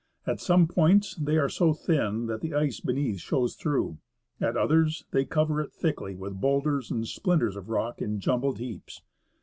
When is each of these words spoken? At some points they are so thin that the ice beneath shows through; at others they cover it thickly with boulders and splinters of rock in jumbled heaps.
At 0.25 0.39
some 0.39 0.67
points 0.67 1.13
they 1.13 1.37
are 1.37 1.47
so 1.47 1.73
thin 1.73 2.25
that 2.25 2.41
the 2.41 2.55
ice 2.55 2.79
beneath 2.79 3.19
shows 3.19 3.53
through; 3.53 3.99
at 4.39 4.57
others 4.57 5.05
they 5.11 5.25
cover 5.25 5.61
it 5.61 5.71
thickly 5.71 6.15
with 6.15 6.41
boulders 6.41 6.89
and 6.89 7.07
splinters 7.07 7.55
of 7.55 7.69
rock 7.69 8.01
in 8.01 8.19
jumbled 8.19 8.57
heaps. 8.57 9.03